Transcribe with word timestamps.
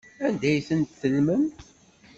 Anda 0.25 0.47
ay 0.49 0.59
tent-tellmem? 0.67 1.45